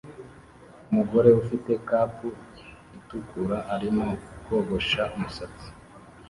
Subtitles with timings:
[0.89, 2.29] Umugore ufite cape
[2.97, 4.07] itukura arimo
[4.45, 5.67] kogosha umusatsi